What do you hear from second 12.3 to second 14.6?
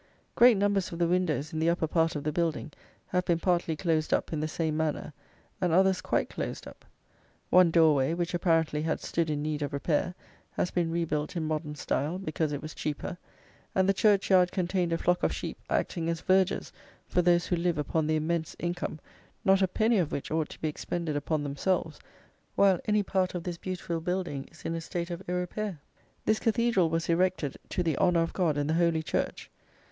it was cheaper; and the churchyard